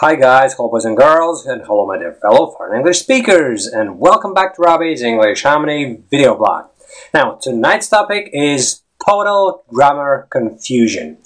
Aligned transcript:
Hi 0.00 0.14
guys, 0.14 0.52
hello 0.52 0.68
boys 0.68 0.84
and 0.84 0.94
girls, 0.94 1.46
and 1.46 1.62
hello 1.62 1.86
my 1.86 1.96
dear 1.96 2.12
fellow 2.12 2.50
foreign 2.50 2.76
English 2.76 2.98
speakers, 2.98 3.66
and 3.66 3.98
welcome 3.98 4.34
back 4.34 4.54
to 4.54 4.60
Robbie's 4.60 5.00
English 5.00 5.42
Harmony 5.42 6.02
video 6.10 6.36
blog. 6.36 6.66
Now, 7.14 7.38
tonight's 7.40 7.88
topic 7.88 8.28
is 8.34 8.82
total 9.02 9.64
grammar 9.68 10.28
confusion. 10.28 11.16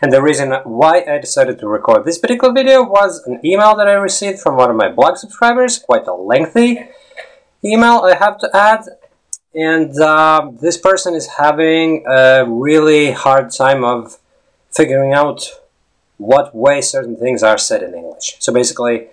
And 0.00 0.12
the 0.12 0.22
reason 0.22 0.52
why 0.62 1.02
I 1.08 1.18
decided 1.18 1.58
to 1.58 1.66
record 1.66 2.04
this 2.04 2.18
particular 2.18 2.54
video 2.54 2.84
was 2.84 3.20
an 3.26 3.40
email 3.44 3.74
that 3.74 3.88
I 3.88 3.94
received 3.94 4.38
from 4.38 4.56
one 4.56 4.70
of 4.70 4.76
my 4.76 4.90
blog 4.92 5.16
subscribers, 5.16 5.80
quite 5.80 6.06
a 6.06 6.14
lengthy 6.14 6.78
email 7.64 8.02
I 8.04 8.14
have 8.14 8.38
to 8.38 8.56
add, 8.56 8.84
and 9.56 10.00
uh, 10.00 10.52
this 10.62 10.76
person 10.76 11.16
is 11.16 11.26
having 11.38 12.04
a 12.06 12.44
really 12.46 13.10
hard 13.10 13.50
time 13.50 13.82
of 13.82 14.18
figuring 14.70 15.14
out 15.14 15.59
what 16.20 16.54
way 16.54 16.80
certain 16.82 17.16
things 17.16 17.42
are 17.42 17.56
said 17.56 17.82
in 17.82 17.94
English. 17.94 18.36
So 18.40 18.52
basically, 18.52 19.06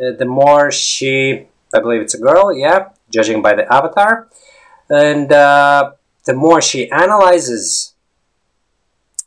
uh, 0.00 0.12
the 0.18 0.24
more 0.24 0.70
she, 0.70 1.46
I 1.74 1.80
believe 1.80 2.00
it's 2.00 2.14
a 2.14 2.20
girl, 2.20 2.56
yeah, 2.56 2.88
judging 3.10 3.42
by 3.42 3.54
the 3.54 3.70
avatar, 3.72 4.28
and 4.88 5.30
uh, 5.30 5.92
the 6.24 6.34
more 6.34 6.62
she 6.62 6.90
analyzes 6.90 7.92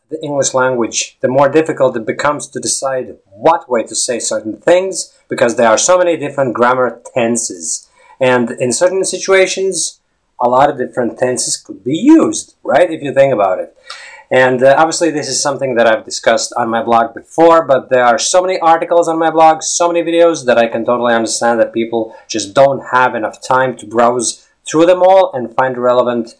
the 0.10 0.22
English 0.24 0.54
language, 0.54 1.18
the 1.22 1.28
more 1.28 1.50
difficult 1.50 1.96
it 1.96 2.06
becomes 2.06 2.48
to 2.48 2.60
decide 2.60 3.16
what 3.26 3.70
way 3.70 3.84
to 3.84 3.96
say 3.96 4.18
certain 4.20 4.58
things 4.58 5.18
because 5.30 5.56
there 5.56 5.70
are 5.70 5.78
so 5.78 5.98
many 5.98 6.18
different 6.18 6.54
grammar 6.54 7.02
tenses. 7.14 7.88
And 8.20 8.52
in 8.52 8.74
certain 8.74 9.06
situations, 9.06 10.02
a 10.40 10.50
lot 10.50 10.70
of 10.70 10.78
different 10.78 11.20
tenses 11.20 11.56
could 11.56 11.84
be 11.84 11.96
used, 11.96 12.56
right? 12.64 12.90
If 12.92 13.02
you 13.04 13.14
think 13.14 13.34
about 13.34 13.60
it. 13.60 13.78
And 14.32 14.64
uh, 14.64 14.76
obviously, 14.78 15.12
this 15.12 15.28
is 15.28 15.44
something 15.44 15.76
that 15.76 15.86
I've 15.86 16.06
discussed 16.06 16.54
on 16.56 16.70
my 16.70 16.82
blog 16.82 17.14
before, 17.14 17.66
but 17.66 17.90
there 17.90 18.06
are 18.06 18.18
so 18.18 18.42
many 18.42 18.58
articles 18.60 19.10
on 19.10 19.20
my 19.20 19.30
blog, 19.30 19.62
so 19.62 19.92
many 19.92 20.10
videos 20.10 20.46
that 20.46 20.58
I 20.58 20.68
can 20.68 20.86
totally 20.86 21.14
understand 21.14 21.60
that 21.60 21.74
people 21.74 22.16
just 22.30 22.54
don't 22.54 22.82
have 22.94 23.14
enough 23.14 23.42
time 23.46 23.76
to 23.78 23.86
browse 23.86 24.48
through 24.66 24.86
them 24.86 25.04
all 25.04 25.34
and 25.34 25.54
find 25.54 25.78
relevant 25.78 26.36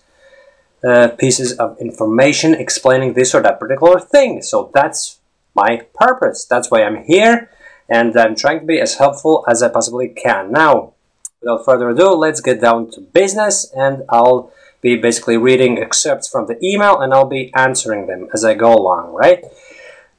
uh, 0.88 1.10
pieces 1.20 1.52
of 1.60 1.78
information 1.82 2.54
explaining 2.54 3.14
this 3.14 3.36
or 3.36 3.42
that 3.42 3.60
particular 3.60 4.00
thing. 4.00 4.42
So 4.42 4.72
that's 4.74 5.20
my 5.54 5.82
purpose. 5.94 6.46
That's 6.46 6.72
why 6.72 6.84
I'm 6.84 7.04
here, 7.04 7.52
and 7.90 8.16
I'm 8.16 8.38
trying 8.38 8.62
to 8.62 8.66
be 8.66 8.80
as 8.80 8.96
helpful 8.96 9.44
as 9.50 9.62
I 9.62 9.68
possibly 9.68 10.08
can. 10.08 10.50
Now, 10.50 10.94
without 11.42 11.66
further 11.66 11.90
ado, 11.90 12.12
let's 12.12 12.40
get 12.40 12.62
down 12.62 12.90
to 12.92 13.02
business, 13.02 13.70
and 13.76 14.04
I'll 14.08 14.54
be 14.82 14.96
basically 14.96 15.38
reading 15.38 15.80
excerpts 15.80 16.28
from 16.28 16.48
the 16.48 16.58
email 16.66 17.00
and 17.00 17.14
I'll 17.14 17.26
be 17.26 17.52
answering 17.56 18.08
them 18.08 18.28
as 18.34 18.44
I 18.44 18.54
go 18.56 18.74
along, 18.74 19.14
right? 19.14 19.44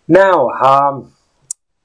Now, 0.08 0.48
um, 0.50 1.12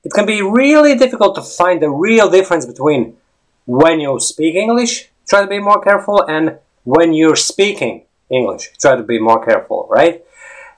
it 0.04 0.14
can 0.14 0.26
be 0.26 0.42
really 0.42 0.96
difficult 0.96 1.36
to 1.36 1.42
find 1.42 1.82
the 1.82 1.90
real 1.90 2.30
difference 2.30 2.66
between 2.66 3.18
when 3.66 4.00
you 4.00 4.20
speak 4.20 4.56
English, 4.56 5.10
try 5.28 5.42
to 5.42 5.48
be 5.48 5.60
more 5.60 5.82
careful, 5.82 6.24
and 6.28 6.60
when 6.84 7.14
you're 7.14 7.36
speaking 7.36 8.06
English, 8.30 8.72
try 8.80 8.96
to 8.96 9.04
be 9.04 9.20
more 9.20 9.44
careful, 9.44 9.88
right? 9.90 10.24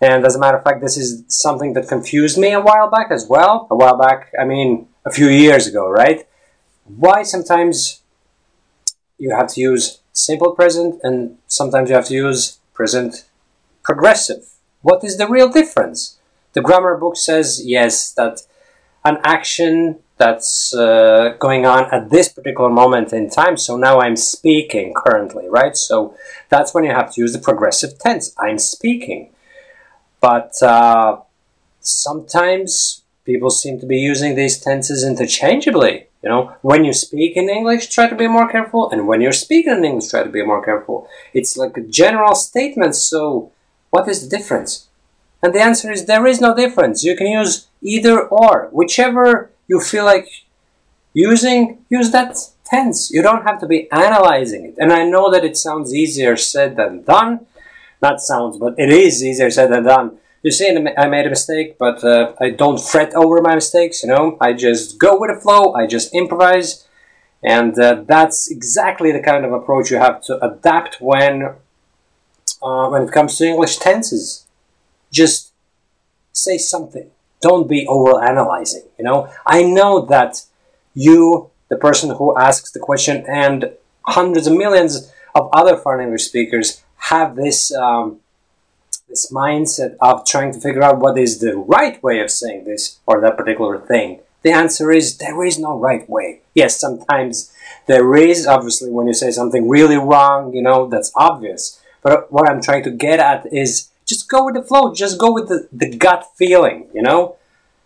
And 0.02 0.26
as 0.26 0.36
a 0.36 0.40
matter 0.40 0.58
of 0.58 0.64
fact, 0.64 0.82
this 0.82 0.98
is 0.98 1.24
something 1.28 1.74
that 1.74 1.88
confused 1.88 2.38
me 2.38 2.54
a 2.54 2.62
while 2.62 2.90
back 2.90 3.12
as 3.12 3.28
well. 3.30 3.68
A 3.70 3.76
while 3.76 3.98
back, 3.98 4.32
I 4.40 4.46
mean, 4.46 4.88
a 5.06 5.12
few 5.12 5.28
years 5.28 5.68
ago, 5.68 5.90
right? 5.90 6.26
Why 6.86 7.24
sometimes 7.24 8.02
you 9.18 9.36
have 9.36 9.50
to 9.50 9.62
use 9.62 9.99
simple 10.26 10.52
present 10.52 11.00
and 11.04 11.38
sometimes 11.48 11.90
you 11.90 11.96
have 11.96 12.08
to 12.08 12.14
use 12.14 12.60
present 12.74 13.26
progressive. 13.84 14.44
What 14.82 15.04
is 15.04 15.18
the 15.18 15.28
real 15.28 15.50
difference? 15.50 16.18
The 16.54 16.62
grammar 16.62 16.98
book 16.98 17.18
says, 17.18 17.62
yes, 17.66 18.12
that 18.14 18.42
an 19.06 19.18
action 19.24 20.00
that's 20.18 20.74
uh, 20.74 21.36
going 21.40 21.66
on 21.66 21.86
at 21.94 22.10
this 22.10 22.28
particular 22.28 22.70
moment 22.70 23.14
in 23.14 23.30
time. 23.30 23.56
So 23.56 23.78
now 23.78 24.02
I'm 24.02 24.18
speaking 24.18 24.94
currently, 24.94 25.48
right? 25.48 25.76
So 25.76 26.16
that's 26.50 26.74
when 26.74 26.84
you 26.84 26.92
have 26.92 27.14
to 27.14 27.22
use 27.22 27.32
the 27.32 27.40
progressive 27.40 27.98
tense. 27.98 28.36
I'm 28.38 28.60
speaking. 28.60 29.30
But 30.20 30.62
uh, 30.62 31.22
sometimes 31.80 33.04
people 33.24 33.50
seem 33.50 33.80
to 33.80 33.86
be 33.86 33.98
using 33.98 34.36
these 34.36 34.60
tenses 34.60 35.06
interchangeably. 35.06 36.09
You 36.22 36.30
know, 36.30 36.56
when 36.62 36.84
you 36.84 36.92
speak 36.92 37.38
in 37.38 37.50
English, 37.50 37.88
try 37.88 38.10
to 38.10 38.16
be 38.16 38.28
more 38.28 38.50
careful, 38.50 38.90
and 38.92 39.08
when 39.08 39.22
you're 39.22 39.32
speaking 39.32 39.72
in 39.72 39.86
English, 39.86 40.10
try 40.10 40.24
to 40.24 40.30
be 40.30 40.46
more 40.46 40.64
careful. 40.64 41.08
It's 41.34 41.56
like 41.56 41.78
a 41.78 41.82
general 41.82 42.36
statement, 42.36 42.96
so 42.96 43.52
what 43.90 44.08
is 44.10 44.22
the 44.22 44.38
difference? 44.38 44.90
And 45.42 45.54
the 45.54 45.62
answer 45.62 45.90
is 45.92 46.06
there 46.06 46.28
is 46.28 46.42
no 46.42 46.54
difference. 46.54 47.06
You 47.06 47.16
can 47.16 47.28
use 47.28 47.68
either 47.82 48.20
or, 48.20 48.68
whichever 48.74 49.52
you 49.70 49.80
feel 49.80 50.04
like 50.04 50.28
using, 51.14 51.86
use 51.90 52.12
that 52.12 52.38
tense. 52.66 53.10
You 53.10 53.22
don't 53.22 53.44
have 53.44 53.60
to 53.62 53.68
be 53.68 53.90
analyzing 53.90 54.66
it. 54.66 54.76
And 54.78 54.92
I 54.92 55.06
know 55.06 55.32
that 55.32 55.46
it 55.46 55.56
sounds 55.56 55.94
easier 55.94 56.36
said 56.36 56.76
than 56.76 57.04
done. 57.04 57.48
Not 58.02 58.20
sounds, 58.20 58.58
but 58.58 58.76
it 58.78 58.90
is 58.90 59.24
easier 59.24 59.50
said 59.50 59.72
than 59.72 59.84
done 59.84 60.18
you 60.42 60.52
see, 60.52 60.70
I 60.98 61.08
made 61.08 61.26
a 61.26 61.30
mistake, 61.30 61.78
but 61.78 62.04
uh, 62.04 62.34
I 62.40 62.52
don't 62.52 62.80
fret 62.80 63.14
over 63.14 63.42
my 63.42 63.56
mistakes, 63.56 64.04
you 64.04 64.10
know. 64.10 64.38
I 64.40 64.54
just 64.54 64.98
go 64.98 65.20
with 65.20 65.36
the 65.36 65.42
flow, 65.42 65.74
I 65.74 65.86
just 65.86 66.14
improvise, 66.14 66.88
and 67.44 67.78
uh, 67.78 68.04
that's 68.08 68.50
exactly 68.50 69.12
the 69.12 69.22
kind 69.22 69.44
of 69.46 69.52
approach 69.52 69.92
you 69.92 69.98
have 69.98 70.22
to 70.24 70.44
adapt 70.46 71.02
when, 71.02 71.56
uh, 72.64 72.90
when 72.90 73.04
it 73.04 73.12
comes 73.12 73.38
to 73.38 73.46
English 73.46 73.78
tenses. 73.78 74.46
Just 75.12 75.52
say 76.32 76.58
something. 76.58 77.10
Don't 77.42 77.68
be 77.68 77.86
over 77.88 78.24
analyzing, 78.24 78.84
you 78.98 79.04
know. 79.04 79.30
I 79.46 79.64
know 79.64 80.06
that 80.06 80.46
you, 80.94 81.50
the 81.70 81.78
person 81.78 82.16
who 82.16 82.38
asks 82.38 82.72
the 82.72 82.80
question, 82.80 83.26
and 83.28 83.72
hundreds 84.04 84.48
of 84.48 84.54
millions 84.54 85.12
of 85.36 85.50
other 85.54 85.78
foreign 85.78 86.04
English 86.06 86.24
speakers 86.24 86.82
have 86.96 87.36
this. 87.36 87.74
Um, 87.74 88.20
this 89.10 89.32
mindset 89.32 89.98
of 90.00 90.26
trying 90.26 90.54
to 90.54 90.60
figure 90.60 90.84
out 90.84 91.00
what 91.00 91.18
is 91.18 91.40
the 91.40 91.58
right 91.58 92.02
way 92.04 92.22
of 92.22 92.30
saying 92.32 92.66
this 92.66 93.00
or 93.06 93.20
that 93.20 93.38
particular 93.38 93.80
thing? 93.80 94.20
The 94.44 94.52
answer 94.52 94.92
is 94.92 95.18
there 95.18 95.44
is 95.44 95.60
no 95.60 95.78
right 95.78 96.10
way. 96.10 96.42
Yes, 96.54 96.80
sometimes 96.80 97.54
there 97.88 98.16
is, 98.16 98.48
obviously, 98.48 98.90
when 98.92 99.08
you 99.08 99.14
say 99.14 99.32
something 99.32 99.68
really 99.68 99.98
wrong, 99.98 100.54
you 100.54 100.62
know, 100.62 100.88
that's 100.88 101.12
obvious. 101.16 101.82
But 102.02 102.32
what 102.32 102.50
I'm 102.50 102.62
trying 102.62 102.84
to 102.84 102.92
get 102.92 103.20
at 103.20 103.52
is 103.52 103.90
just 104.06 104.30
go 104.30 104.46
with 104.46 104.56
the 104.56 104.64
flow, 104.64 104.94
just 104.94 105.20
go 105.20 105.34
with 105.34 105.50
the, 105.50 105.68
the 105.72 105.90
gut 105.96 106.26
feeling, 106.36 106.88
you 106.94 107.02
know? 107.02 107.36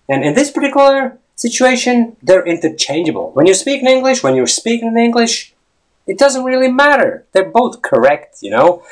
And 0.08 0.24
in 0.24 0.36
this 0.36 0.52
particular 0.52 1.18
situation, 1.36 2.18
they're 2.22 2.46
interchangeable. 2.46 3.32
When 3.32 3.48
you 3.48 3.54
speak 3.54 3.82
in 3.82 3.88
English, 3.88 4.22
when 4.22 4.36
you're 4.36 4.48
speaking 4.48 4.90
in 4.90 4.98
English, 4.98 5.54
it 6.06 6.20
doesn't 6.20 6.44
really 6.44 6.72
matter. 6.72 7.26
They're 7.32 7.50
both 7.50 7.82
correct, 7.82 8.38
you 8.42 8.52
know? 8.52 8.84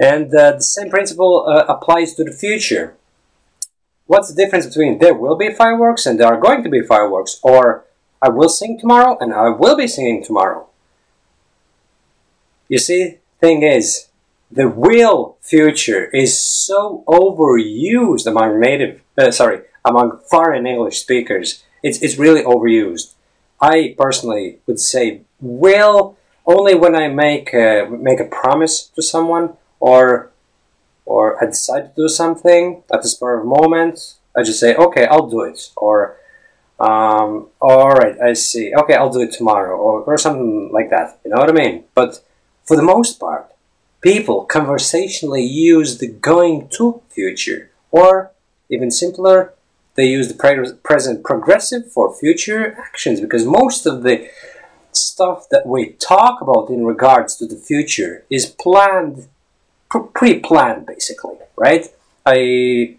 And 0.00 0.34
uh, 0.34 0.52
the 0.52 0.62
same 0.62 0.88
principle 0.88 1.44
uh, 1.46 1.66
applies 1.68 2.14
to 2.14 2.24
the 2.24 2.32
future. 2.32 2.96
What's 4.06 4.32
the 4.32 4.42
difference 4.42 4.66
between 4.66 4.98
there 4.98 5.14
will 5.14 5.36
be 5.36 5.52
fireworks 5.52 6.06
and 6.06 6.18
there 6.18 6.26
are 6.26 6.40
going 6.40 6.62
to 6.62 6.70
be 6.70 6.80
fireworks, 6.80 7.38
or 7.42 7.84
I 8.22 8.30
will 8.30 8.48
sing 8.48 8.78
tomorrow 8.80 9.18
and 9.20 9.34
I 9.34 9.50
will 9.50 9.76
be 9.76 9.86
singing 9.86 10.24
tomorrow? 10.24 10.68
You 12.68 12.78
see, 12.78 13.18
thing 13.40 13.62
is, 13.62 14.08
the 14.50 14.68
will 14.68 15.36
future 15.42 16.06
is 16.06 16.40
so 16.40 17.04
overused 17.06 18.26
among 18.26 18.58
native, 18.58 19.02
uh, 19.18 19.30
sorry, 19.30 19.60
among 19.84 20.18
foreign 20.30 20.66
English 20.66 20.98
speakers. 20.98 21.62
It's, 21.82 22.00
it's 22.00 22.16
really 22.16 22.42
overused. 22.42 23.14
I 23.60 23.94
personally 23.98 24.60
would 24.66 24.80
say 24.80 25.22
will 25.40 26.16
only 26.46 26.74
when 26.74 26.96
I 26.96 27.08
make 27.08 27.52
a, 27.52 27.86
make 27.90 28.18
a 28.18 28.24
promise 28.24 28.86
to 28.94 29.02
someone 29.02 29.56
or 29.80 30.30
or 31.10 31.42
I 31.42 31.46
decide 31.46 31.94
to 31.96 32.02
do 32.02 32.08
something 32.08 32.84
at 32.92 33.02
the 33.02 33.08
spur 33.08 33.40
of 33.40 33.44
a 33.44 33.48
moment, 33.48 34.14
I 34.36 34.44
just 34.44 34.60
say, 34.60 34.76
okay, 34.76 35.06
I'll 35.06 35.28
do 35.28 35.40
it. 35.42 35.70
Or, 35.76 36.16
um, 36.78 37.48
all 37.60 37.90
right, 37.90 38.16
I 38.20 38.34
see. 38.34 38.72
Okay, 38.72 38.94
I'll 38.94 39.12
do 39.12 39.22
it 39.22 39.32
tomorrow, 39.32 39.76
or, 39.76 40.02
or 40.02 40.16
something 40.16 40.70
like 40.72 40.88
that. 40.90 41.18
You 41.24 41.32
know 41.32 41.38
what 41.38 41.48
I 41.48 41.52
mean? 41.52 41.84
But 41.96 42.24
for 42.64 42.76
the 42.76 42.84
most 42.84 43.18
part, 43.18 43.50
people 44.00 44.44
conversationally 44.44 45.42
use 45.42 45.98
the 45.98 46.06
going 46.06 46.68
to 46.76 47.02
future, 47.08 47.70
or 47.90 48.30
even 48.68 48.92
simpler, 48.92 49.52
they 49.96 50.06
use 50.06 50.28
the 50.28 50.34
pre 50.34 50.72
present 50.84 51.24
progressive 51.24 51.90
for 51.90 52.14
future 52.14 52.76
actions 52.78 53.20
because 53.20 53.44
most 53.44 53.84
of 53.84 54.04
the 54.04 54.28
stuff 54.92 55.48
that 55.50 55.66
we 55.66 55.90
talk 55.94 56.40
about 56.40 56.70
in 56.70 56.84
regards 56.84 57.34
to 57.36 57.46
the 57.46 57.56
future 57.56 58.24
is 58.30 58.46
planned 58.46 59.26
pre-planned 59.90 60.86
basically, 60.86 61.36
right? 61.56 61.86
I, 62.24 62.96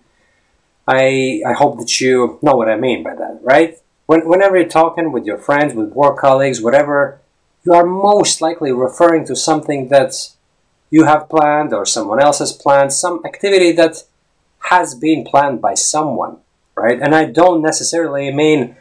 I, 0.88 1.42
I 1.46 1.54
hope 1.54 1.80
that 1.80 2.02
you 2.02 2.40
know 2.42 2.56
what 2.56 2.70
I 2.70 2.76
mean 2.76 3.04
by 3.04 3.16
that, 3.16 3.40
right? 3.42 3.78
When, 4.08 4.28
whenever 4.28 4.58
you're 4.58 4.68
talking 4.68 5.12
with 5.12 5.26
your 5.26 5.38
friends, 5.38 5.74
with 5.74 5.94
work 5.94 6.18
colleagues, 6.18 6.62
whatever, 6.62 7.22
you 7.64 7.74
are 7.74 7.86
most 7.86 8.42
likely 8.42 8.72
referring 8.72 9.26
to 9.28 9.36
something 9.36 9.90
that 9.90 10.14
you 10.90 11.06
have 11.06 11.30
planned 11.30 11.74
or 11.74 11.86
someone 11.86 12.22
else 12.22 12.40
has 12.40 12.52
planned, 12.52 12.92
some 12.92 13.22
activity 13.26 13.72
that 13.72 14.04
has 14.70 14.94
been 14.96 15.24
planned 15.24 15.62
by 15.62 15.74
someone, 15.74 16.38
right? 16.76 17.00
And 17.02 17.16
I 17.16 17.26
don't 17.26 17.62
necessarily 17.62 18.32
mean 18.32 18.76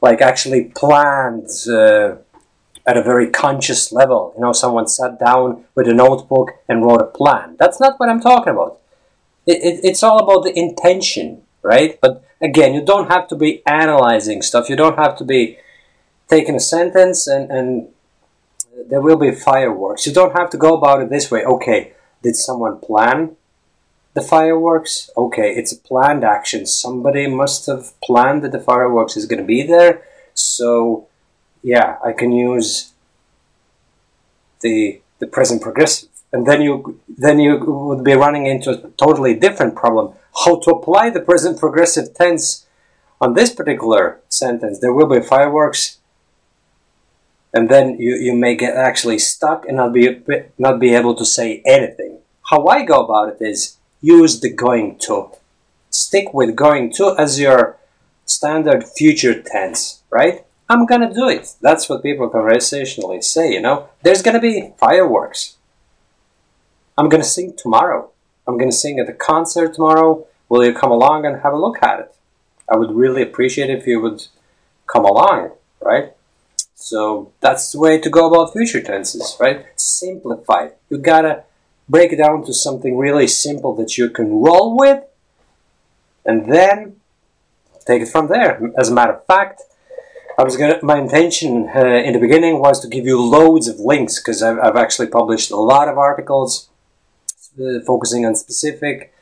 like 0.00 0.20
actually 0.20 0.64
planned 0.64 1.48
uh, 1.68 2.16
at 2.86 2.96
a 2.96 3.02
very 3.02 3.30
conscious 3.30 3.92
level. 3.92 4.32
You 4.36 4.42
know, 4.42 4.52
someone 4.52 4.86
sat 4.88 5.18
down 5.18 5.64
with 5.74 5.88
a 5.88 5.94
notebook 5.94 6.52
and 6.68 6.84
wrote 6.84 7.00
a 7.00 7.06
plan. 7.06 7.56
That's 7.58 7.80
not 7.80 7.98
what 7.98 8.08
I'm 8.08 8.20
talking 8.20 8.52
about. 8.52 8.80
It, 9.46 9.58
it, 9.62 9.80
it's 9.84 10.02
all 10.02 10.18
about 10.18 10.44
the 10.44 10.58
intention, 10.58 11.42
right? 11.62 11.98
But 12.00 12.24
again, 12.40 12.74
you 12.74 12.84
don't 12.84 13.10
have 13.10 13.28
to 13.28 13.36
be 13.36 13.62
analyzing 13.66 14.42
stuff. 14.42 14.68
You 14.68 14.76
don't 14.76 14.98
have 14.98 15.16
to 15.18 15.24
be 15.24 15.58
taking 16.28 16.54
a 16.54 16.60
sentence 16.60 17.26
and, 17.26 17.50
and 17.50 17.88
there 18.88 19.00
will 19.00 19.16
be 19.16 19.32
fireworks. 19.32 20.06
You 20.06 20.12
don't 20.12 20.36
have 20.36 20.50
to 20.50 20.56
go 20.56 20.76
about 20.76 21.00
it 21.00 21.10
this 21.10 21.30
way. 21.30 21.44
Okay, 21.44 21.92
did 22.22 22.36
someone 22.36 22.78
plan 22.78 23.36
the 24.14 24.20
fireworks? 24.20 25.10
Okay, 25.16 25.54
it's 25.54 25.72
a 25.72 25.78
planned 25.78 26.24
action. 26.24 26.66
Somebody 26.66 27.26
must 27.26 27.66
have 27.66 27.98
planned 28.00 28.42
that 28.44 28.52
the 28.52 28.60
fireworks 28.60 29.16
is 29.16 29.26
going 29.26 29.40
to 29.40 29.46
be 29.46 29.62
there. 29.62 30.02
So, 30.34 31.06
yeah, 31.64 31.96
I 32.04 32.12
can 32.12 32.30
use 32.30 32.92
the 34.60 35.00
the 35.18 35.26
present 35.26 35.62
progressive, 35.62 36.10
and 36.32 36.46
then 36.46 36.62
you 36.62 37.00
then 37.08 37.40
you 37.40 37.58
would 37.58 38.04
be 38.04 38.14
running 38.14 38.46
into 38.46 38.70
a 38.70 38.90
totally 38.90 39.34
different 39.34 39.74
problem. 39.74 40.14
How 40.44 40.60
to 40.60 40.70
apply 40.70 41.10
the 41.10 41.20
present 41.20 41.58
progressive 41.58 42.14
tense 42.14 42.66
on 43.20 43.34
this 43.34 43.52
particular 43.52 44.20
sentence? 44.28 44.78
There 44.78 44.92
will 44.92 45.08
be 45.08 45.20
fireworks 45.20 45.98
and 47.54 47.68
then 47.68 47.96
you, 48.00 48.16
you 48.16 48.34
may 48.34 48.56
get 48.56 48.74
actually 48.74 49.18
stuck 49.18 49.64
and 49.66 49.76
not 49.76 49.92
be 49.92 50.20
not 50.58 50.80
be 50.80 50.92
able 50.92 51.14
to 51.14 51.24
say 51.24 51.62
anything. 51.64 52.18
How 52.50 52.66
I 52.66 52.84
go 52.84 53.04
about 53.04 53.28
it 53.30 53.36
is 53.40 53.78
use 54.00 54.40
the 54.40 54.52
going 54.52 54.98
to. 55.06 55.30
Stick 55.88 56.34
with 56.34 56.56
going 56.56 56.92
to 56.94 57.14
as 57.16 57.38
your 57.38 57.78
standard 58.26 58.84
future 58.84 59.40
tense, 59.40 60.02
right? 60.10 60.44
I'm 60.68 60.86
gonna 60.86 61.12
do 61.12 61.28
it. 61.28 61.54
That's 61.60 61.88
what 61.88 62.02
people 62.02 62.28
conversationally 62.28 63.20
say, 63.20 63.52
you 63.52 63.60
know? 63.60 63.88
There's 64.02 64.22
gonna 64.22 64.40
be 64.40 64.72
fireworks. 64.78 65.56
I'm 66.96 67.08
gonna 67.08 67.24
sing 67.24 67.54
tomorrow. 67.56 68.10
I'm 68.46 68.56
gonna 68.56 68.72
sing 68.72 68.98
at 68.98 69.06
the 69.06 69.12
concert 69.12 69.74
tomorrow. 69.74 70.26
Will 70.48 70.64
you 70.64 70.72
come 70.72 70.90
along 70.90 71.26
and 71.26 71.42
have 71.42 71.52
a 71.52 71.58
look 71.58 71.82
at 71.82 72.00
it? 72.00 72.14
I 72.70 72.76
would 72.76 72.92
really 72.92 73.22
appreciate 73.22 73.70
if 73.70 73.86
you 73.86 74.00
would 74.00 74.26
come 74.86 75.04
along, 75.04 75.52
right? 75.80 76.12
So 76.74 77.32
that's 77.40 77.72
the 77.72 77.80
way 77.80 77.98
to 77.98 78.10
go 78.10 78.28
about 78.28 78.52
future 78.52 78.80
tenses, 78.80 79.36
right? 79.40 79.66
Simplify. 79.76 80.68
You 80.88 80.98
gotta 80.98 81.44
break 81.88 82.12
it 82.12 82.16
down 82.16 82.44
to 82.46 82.54
something 82.54 82.96
really 82.96 83.26
simple 83.26 83.74
that 83.76 83.98
you 83.98 84.08
can 84.08 84.40
roll 84.40 84.76
with, 84.76 85.02
and 86.24 86.50
then 86.50 86.96
take 87.86 88.02
it 88.02 88.08
from 88.08 88.28
there. 88.28 88.60
As 88.78 88.88
a 88.88 88.94
matter 88.94 89.12
of 89.12 89.26
fact, 89.26 89.62
I 90.36 90.42
was 90.42 90.56
gonna. 90.56 90.80
My 90.82 90.98
intention 90.98 91.68
uh, 91.74 91.84
in 91.84 92.12
the 92.12 92.18
beginning 92.18 92.58
was 92.58 92.80
to 92.80 92.88
give 92.88 93.06
you 93.06 93.20
loads 93.22 93.68
of 93.68 93.78
links 93.78 94.18
because 94.18 94.42
I've, 94.42 94.58
I've, 94.58 94.76
actually 94.76 95.06
published 95.06 95.52
a 95.52 95.56
lot 95.56 95.88
of 95.88 95.96
articles 95.96 96.68
uh, 97.60 97.78
focusing 97.86 98.26
on 98.26 98.34
specific, 98.34 99.14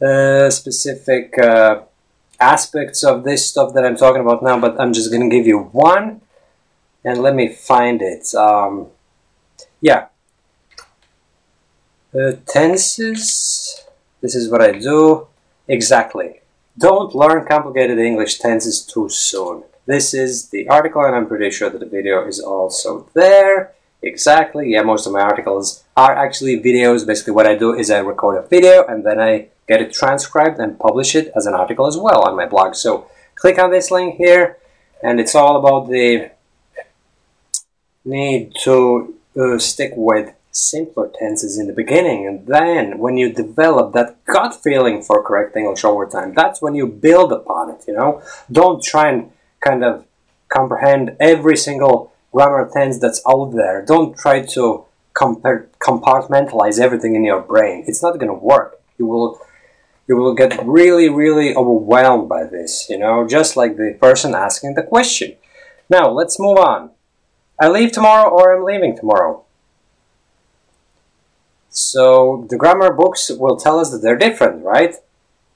uh, 0.00 0.48
specific 0.50 1.36
uh, 1.38 1.82
aspects 2.38 3.02
of 3.02 3.24
this 3.24 3.48
stuff 3.48 3.74
that 3.74 3.84
I'm 3.84 3.96
talking 3.96 4.20
about 4.20 4.44
now. 4.44 4.60
But 4.60 4.80
I'm 4.80 4.92
just 4.92 5.10
gonna 5.10 5.28
give 5.28 5.46
you 5.46 5.58
one 5.58 6.20
and 7.04 7.20
let 7.20 7.34
me 7.34 7.48
find 7.48 8.00
it. 8.00 8.32
Um, 8.34 8.88
yeah. 9.80 10.06
Tenses. 12.46 13.84
This 14.20 14.34
is 14.34 14.50
what 14.50 14.62
I 14.62 14.72
do. 14.72 15.26
Exactly. 15.66 16.40
Don't 16.76 17.14
learn 17.14 17.44
complicated 17.44 17.98
English 17.98 18.38
tenses 18.38 18.82
too 18.82 19.08
soon. 19.08 19.64
This 19.88 20.12
is 20.12 20.50
the 20.50 20.68
article, 20.68 21.02
and 21.02 21.16
I'm 21.16 21.26
pretty 21.26 21.50
sure 21.50 21.70
that 21.70 21.80
the 21.80 21.86
video 21.86 22.26
is 22.26 22.40
also 22.40 23.08
there. 23.14 23.72
Exactly. 24.02 24.72
Yeah, 24.72 24.82
most 24.82 25.06
of 25.06 25.14
my 25.14 25.22
articles 25.22 25.82
are 25.96 26.14
actually 26.14 26.60
videos. 26.60 27.06
Basically, 27.06 27.32
what 27.32 27.46
I 27.46 27.54
do 27.54 27.74
is 27.74 27.90
I 27.90 28.00
record 28.00 28.36
a 28.36 28.46
video 28.46 28.84
and 28.86 29.02
then 29.02 29.18
I 29.18 29.48
get 29.66 29.80
it 29.80 29.94
transcribed 29.94 30.60
and 30.60 30.78
publish 30.78 31.14
it 31.14 31.32
as 31.34 31.46
an 31.46 31.54
article 31.54 31.86
as 31.86 31.96
well 31.96 32.20
on 32.28 32.36
my 32.36 32.44
blog. 32.44 32.74
So 32.74 33.10
click 33.34 33.58
on 33.58 33.70
this 33.70 33.90
link 33.90 34.16
here, 34.16 34.58
and 35.02 35.18
it's 35.18 35.34
all 35.34 35.56
about 35.56 35.88
the 35.88 36.32
need 38.04 38.54
to 38.64 39.14
uh, 39.40 39.56
stick 39.56 39.92
with 39.96 40.34
simpler 40.50 41.10
tenses 41.18 41.58
in 41.58 41.66
the 41.66 41.72
beginning 41.72 42.26
and 42.26 42.46
then 42.46 42.98
when 42.98 43.16
you 43.16 43.32
develop 43.32 43.92
that 43.92 44.24
gut 44.24 44.52
feeling 44.54 45.00
for 45.02 45.22
correct 45.22 45.54
English 45.54 45.84
over 45.84 46.04
time 46.06 46.32
that's 46.34 46.60
when 46.60 46.74
you 46.74 46.86
build 46.86 47.30
upon 47.30 47.70
it 47.70 47.84
you 47.86 47.94
know 47.94 48.20
don't 48.50 48.82
try 48.82 49.08
and 49.10 49.30
kind 49.60 49.84
of 49.84 50.04
comprehend 50.48 51.16
every 51.20 51.56
single 51.56 52.12
grammar 52.32 52.70
tense 52.72 52.98
that's 52.98 53.22
out 53.28 53.52
there. 53.52 53.84
Don't 53.84 54.16
try 54.16 54.42
to 54.42 54.84
compartmentalize 55.14 56.78
everything 56.78 57.14
in 57.16 57.24
your 57.24 57.40
brain. 57.40 57.84
It's 57.86 58.02
not 58.02 58.18
going 58.18 58.28
to 58.28 58.34
work. 58.34 58.80
You 58.98 59.06
will 59.06 59.40
you 60.06 60.16
will 60.16 60.34
get 60.34 60.58
really 60.64 61.08
really 61.10 61.54
overwhelmed 61.54 62.30
by 62.30 62.44
this 62.44 62.86
you 62.88 62.98
know 62.98 63.26
just 63.28 63.58
like 63.58 63.76
the 63.76 63.96
person 64.00 64.34
asking 64.34 64.74
the 64.74 64.82
question. 64.82 65.36
Now 65.90 66.10
let's 66.10 66.40
move 66.40 66.58
on. 66.58 66.90
I 67.60 67.68
leave 67.68 67.92
tomorrow 67.92 68.30
or 68.30 68.54
I'm 68.54 68.64
leaving 68.64 68.96
tomorrow. 68.96 69.44
So 71.70 72.46
the 72.48 72.56
grammar 72.56 72.92
books 72.92 73.30
will 73.30 73.56
tell 73.56 73.78
us 73.78 73.90
that 73.90 73.98
they're 73.98 74.16
different, 74.16 74.64
right? 74.64 74.94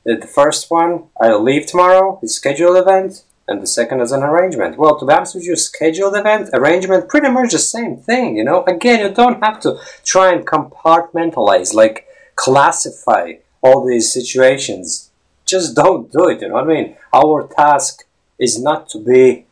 The 0.04 0.26
first 0.26 0.70
one, 0.70 1.04
I'll 1.20 1.42
leave 1.42 1.66
tomorrow, 1.66 2.18
is 2.22 2.34
scheduled 2.34 2.76
event, 2.76 3.22
and 3.52 3.62
the 3.62 3.66
second 3.66 4.00
is 4.00 4.12
an 4.12 4.22
arrangement. 4.22 4.78
Well, 4.78 4.98
to 4.98 5.06
be 5.06 5.12
honest 5.12 5.34
with 5.34 5.44
you, 5.44 5.54
scheduled 5.56 6.16
event, 6.16 6.50
arrangement, 6.52 7.08
pretty 7.08 7.30
much 7.30 7.52
the 7.52 7.58
same 7.58 7.96
thing, 7.96 8.36
you 8.36 8.44
know? 8.44 8.64
Again, 8.64 9.00
you 9.00 9.14
don't 9.14 9.42
have 9.44 9.60
to 9.60 9.78
try 10.04 10.32
and 10.32 10.46
compartmentalize, 10.46 11.74
like 11.74 12.06
classify 12.34 13.34
all 13.60 13.86
these 13.86 14.12
situations. 14.12 15.10
Just 15.44 15.76
don't 15.76 16.10
do 16.10 16.28
it, 16.28 16.40
you 16.40 16.48
know 16.48 16.54
what 16.54 16.64
I 16.64 16.74
mean? 16.74 16.96
Our 17.12 17.46
task 17.46 18.04
is 18.38 18.60
not 18.60 18.88
to 18.90 18.98
be 18.98 19.46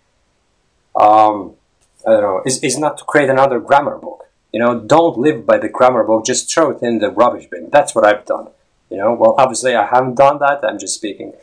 um, 0.96 1.54
I 2.06 2.10
don't 2.12 2.22
know, 2.22 2.42
is, 2.46 2.62
is 2.62 2.78
not 2.78 2.98
to 2.98 3.04
create 3.04 3.28
another 3.28 3.60
grammar 3.60 3.98
book. 3.98 4.28
You 4.52 4.60
know, 4.60 4.80
don't 4.80 5.18
live 5.18 5.46
by 5.46 5.58
the 5.58 5.68
grammar 5.68 6.04
book, 6.04 6.24
just 6.24 6.52
throw 6.52 6.70
it 6.70 6.82
in 6.82 6.98
the 6.98 7.10
rubbish 7.10 7.46
bin. 7.50 7.68
That's 7.70 7.94
what 7.94 8.04
I've 8.04 8.24
done. 8.24 8.48
You 8.90 8.96
know, 8.96 9.14
well, 9.14 9.36
obviously 9.38 9.74
I 9.76 9.86
haven't 9.86 10.16
done 10.16 10.38
that, 10.40 10.64
I'm 10.64 10.78
just 10.78 10.96
speaking 10.96 11.34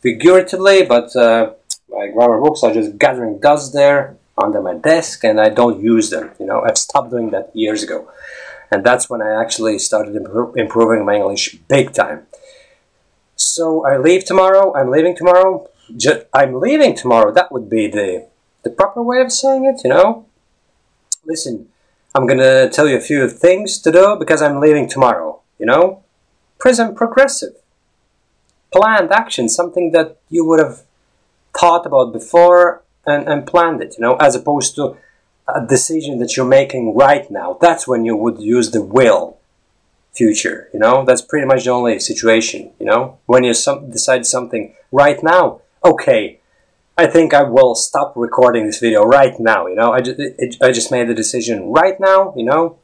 figuratively, 0.00 0.84
but 0.84 1.14
uh, 1.14 1.52
my 1.88 2.08
grammar 2.08 2.40
books 2.40 2.62
are 2.62 2.72
just 2.72 2.98
gathering 2.98 3.38
dust 3.38 3.72
there 3.72 4.16
under 4.42 4.60
my 4.60 4.74
desk 4.74 5.24
and 5.24 5.40
I 5.40 5.48
don't 5.48 5.80
use 5.80 6.10
them. 6.10 6.30
You 6.38 6.46
know, 6.46 6.62
I've 6.62 6.78
stopped 6.78 7.10
doing 7.10 7.30
that 7.30 7.54
years 7.54 7.82
ago. 7.82 8.08
And 8.70 8.84
that's 8.84 9.08
when 9.08 9.22
I 9.22 9.40
actually 9.40 9.78
started 9.78 10.16
improving 10.16 11.04
my 11.04 11.14
English 11.14 11.56
big 11.68 11.92
time. 11.92 12.26
So 13.36 13.84
I 13.86 13.96
leave 13.98 14.24
tomorrow, 14.24 14.74
I'm 14.74 14.90
leaving 14.90 15.16
tomorrow, 15.16 15.68
I'm 16.34 16.54
leaving 16.58 16.96
tomorrow, 16.96 17.32
that 17.32 17.52
would 17.52 17.70
be 17.70 17.86
the 17.86 18.28
the 18.64 18.70
proper 18.70 19.00
way 19.00 19.20
of 19.20 19.30
saying 19.30 19.64
it, 19.64 19.82
you 19.84 19.90
know? 19.90 20.26
Listen, 21.24 21.68
I'm 22.16 22.26
gonna 22.26 22.68
tell 22.68 22.88
you 22.88 22.96
a 22.96 23.00
few 23.00 23.28
things 23.28 23.78
to 23.78 23.92
do 23.92 24.16
because 24.18 24.42
I'm 24.42 24.58
leaving 24.58 24.88
tomorrow, 24.88 25.40
you 25.60 25.66
know? 25.66 26.02
Present 26.58 26.96
progressive. 26.96 27.54
Planned 28.72 29.12
action, 29.12 29.48
something 29.48 29.92
that 29.92 30.16
you 30.28 30.44
would 30.44 30.58
have 30.58 30.85
thought 31.58 31.86
about 31.86 32.12
before 32.12 32.82
and, 33.06 33.28
and 33.28 33.46
planned 33.46 33.82
it, 33.82 33.94
you 33.98 34.02
know, 34.02 34.16
as 34.16 34.34
opposed 34.34 34.74
to 34.76 34.96
a 35.48 35.64
decision 35.64 36.18
that 36.18 36.36
you're 36.36 36.46
making 36.46 36.94
right 36.94 37.30
now. 37.30 37.56
That's 37.60 37.86
when 37.86 38.04
you 38.04 38.16
would 38.16 38.40
use 38.40 38.70
the 38.70 38.82
will 38.82 39.38
future, 40.12 40.68
you 40.72 40.80
know? 40.80 41.04
That's 41.04 41.22
pretty 41.22 41.46
much 41.46 41.64
the 41.64 41.70
only 41.70 41.98
situation, 42.00 42.72
you 42.80 42.86
know? 42.86 43.18
When 43.26 43.44
you 43.44 43.54
some, 43.54 43.90
decide 43.90 44.26
something 44.26 44.74
right 44.90 45.22
now, 45.22 45.60
okay, 45.84 46.40
I 46.98 47.06
think 47.06 47.34
I 47.34 47.42
will 47.42 47.74
stop 47.74 48.14
recording 48.16 48.66
this 48.66 48.80
video 48.80 49.04
right 49.04 49.38
now, 49.38 49.66
you 49.66 49.76
know, 49.76 49.92
I 49.92 50.00
just, 50.00 50.18
it, 50.18 50.56
I 50.62 50.72
just 50.72 50.90
made 50.90 51.08
the 51.08 51.14
decision 51.14 51.68
right 51.68 52.00
now, 52.00 52.32
you 52.36 52.44
know, 52.44 52.78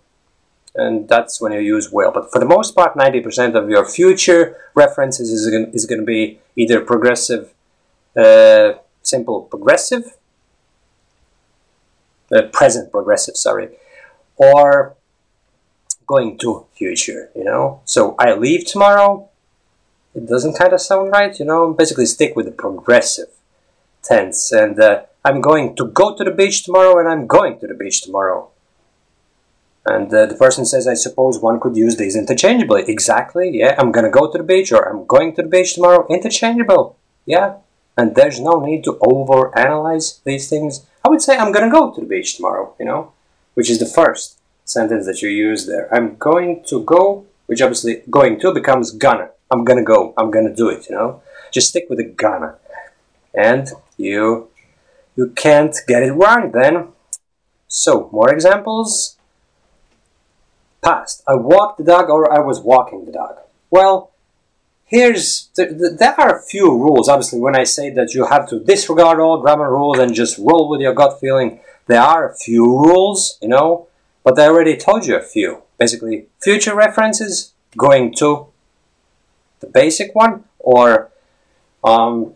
and 0.74 1.08
that's 1.08 1.40
when 1.40 1.52
you 1.52 1.60
use 1.60 1.90
will. 1.90 2.12
But 2.12 2.30
for 2.30 2.38
the 2.38 2.46
most 2.46 2.74
part, 2.74 2.94
90% 2.94 3.54
of 3.54 3.68
your 3.68 3.86
future 3.88 4.56
references 4.74 5.30
is, 5.30 5.46
is 5.46 5.86
going 5.86 6.00
to 6.00 6.06
be 6.06 6.40
either 6.56 6.80
progressive, 6.80 7.52
uh, 8.16 8.72
simple 9.02 9.42
progressive, 9.42 10.16
uh, 12.34 12.42
present 12.52 12.90
progressive, 12.90 13.36
sorry, 13.36 13.68
or 14.36 14.94
going 16.06 16.38
to 16.38 16.66
future, 16.74 17.30
you 17.34 17.44
know. 17.44 17.80
So 17.84 18.14
I 18.18 18.34
leave 18.34 18.66
tomorrow, 18.66 19.28
it 20.14 20.26
doesn't 20.26 20.58
kind 20.58 20.72
of 20.72 20.80
sound 20.80 21.10
right, 21.12 21.38
you 21.38 21.44
know, 21.44 21.72
basically 21.72 22.06
stick 22.06 22.36
with 22.36 22.46
the 22.46 22.52
progressive 22.52 23.28
tense. 24.02 24.52
And 24.52 24.78
uh, 24.78 25.04
I'm 25.24 25.40
going 25.40 25.76
to 25.76 25.86
go 25.86 26.14
to 26.16 26.24
the 26.24 26.30
beach 26.30 26.64
tomorrow 26.64 26.98
and 26.98 27.08
I'm 27.08 27.26
going 27.26 27.58
to 27.60 27.66
the 27.66 27.74
beach 27.74 28.02
tomorrow. 28.02 28.50
And 29.84 30.12
uh, 30.14 30.26
the 30.26 30.34
person 30.34 30.64
says, 30.64 30.86
I 30.86 30.94
suppose 30.94 31.40
one 31.40 31.58
could 31.58 31.76
use 31.76 31.96
these 31.96 32.14
interchangeably. 32.14 32.84
Exactly, 32.86 33.50
yeah. 33.52 33.74
I'm 33.78 33.90
to 33.92 34.10
go 34.10 34.30
to 34.30 34.38
the 34.38 34.44
beach 34.44 34.70
or 34.70 34.88
I'm 34.88 35.06
going 35.06 35.34
to 35.36 35.42
the 35.42 35.48
beach 35.48 35.74
tomorrow. 35.74 36.06
Interchangeable, 36.08 36.96
yeah. 37.26 37.54
And 37.96 38.14
there's 38.14 38.40
no 38.40 38.60
need 38.60 38.84
to 38.84 38.94
overanalyze 39.02 40.22
these 40.24 40.48
things. 40.48 40.86
I 41.04 41.08
would 41.08 41.22
say 41.22 41.36
I'm 41.36 41.52
gonna 41.52 41.70
go 41.70 41.92
to 41.92 42.00
the 42.00 42.06
beach 42.06 42.36
tomorrow, 42.36 42.74
you 42.78 42.86
know, 42.86 43.12
which 43.54 43.70
is 43.70 43.78
the 43.78 43.86
first 43.86 44.38
sentence 44.64 45.06
that 45.06 45.22
you 45.22 45.28
use 45.28 45.66
there. 45.66 45.92
I'm 45.94 46.16
going 46.16 46.64
to 46.68 46.82
go, 46.82 47.26
which 47.46 47.60
obviously 47.60 48.02
going 48.08 48.40
to 48.40 48.52
becomes 48.52 48.92
gonna. 48.92 49.30
I'm 49.50 49.64
gonna 49.64 49.84
go. 49.84 50.14
I'm 50.16 50.30
gonna 50.30 50.54
do 50.54 50.68
it, 50.68 50.88
you 50.88 50.96
know. 50.96 51.22
Just 51.52 51.68
stick 51.68 51.86
with 51.88 51.98
the 51.98 52.04
gonna. 52.04 52.56
And 53.34 53.68
you 53.96 54.48
you 55.16 55.28
can't 55.28 55.76
get 55.86 56.02
it 56.02 56.12
wrong 56.12 56.52
then. 56.52 56.88
So, 57.68 58.08
more 58.12 58.32
examples. 58.32 59.16
Past. 60.82 61.22
I 61.28 61.34
walked 61.34 61.78
the 61.78 61.84
dog 61.84 62.08
or 62.08 62.32
I 62.32 62.40
was 62.40 62.60
walking 62.60 63.04
the 63.04 63.12
dog. 63.12 63.36
Well, 63.70 64.11
here's 64.92 65.48
the, 65.56 65.64
the, 65.66 65.96
there 65.98 66.14
are 66.20 66.38
a 66.38 66.42
few 66.42 66.70
rules. 66.70 67.08
Obviously, 67.08 67.40
when 67.40 67.56
I 67.56 67.64
say 67.64 67.90
that 67.90 68.14
you 68.14 68.26
have 68.26 68.48
to 68.50 68.60
disregard 68.60 69.18
all 69.18 69.40
grammar 69.40 69.70
rules 69.70 69.98
and 69.98 70.14
just 70.14 70.38
roll 70.38 70.68
with 70.68 70.80
your 70.80 70.94
gut 70.94 71.18
feeling, 71.18 71.60
there 71.86 72.02
are 72.02 72.30
a 72.30 72.36
few 72.36 72.64
rules, 72.64 73.38
you 73.42 73.48
know, 73.48 73.88
but 74.22 74.38
I 74.38 74.46
already 74.46 74.76
told 74.76 75.06
you 75.06 75.16
a 75.16 75.22
few. 75.22 75.62
Basically, 75.78 76.26
future 76.40 76.76
references 76.76 77.54
going 77.76 78.14
to 78.16 78.46
the 79.60 79.66
basic 79.66 80.14
one 80.14 80.44
or 80.58 81.10
um, 81.82 82.34